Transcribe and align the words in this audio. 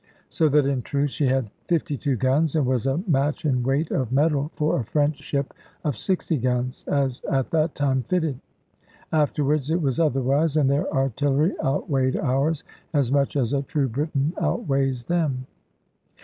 So 0.29 0.49
that 0.49 0.65
in 0.65 0.81
truth 0.81 1.11
she 1.11 1.27
had 1.27 1.51
fifty 1.67 1.95
two 1.95 2.15
guns, 2.15 2.55
and 2.55 2.65
was 2.65 2.87
a 2.87 3.03
match 3.07 3.45
in 3.45 3.61
weight 3.61 3.91
of 3.91 4.11
metal 4.11 4.49
for 4.55 4.79
a 4.79 4.83
French 4.83 5.19
ship 5.21 5.53
of 5.83 5.95
sixty 5.95 6.37
guns, 6.37 6.83
as 6.87 7.21
at 7.29 7.51
that 7.51 7.75
time 7.75 8.01
fitted. 8.09 8.39
Afterwards 9.11 9.69
it 9.69 9.79
was 9.79 9.99
otherwise; 9.99 10.57
and 10.57 10.71
their 10.71 10.91
artillery 10.91 11.53
outweighed 11.63 12.17
ours, 12.17 12.63
as 12.95 13.11
much 13.11 13.35
as 13.35 13.53
a 13.53 13.61
true 13.61 13.89
Briton 13.89 14.33
outweighs 14.41 15.03
them. 15.03 15.45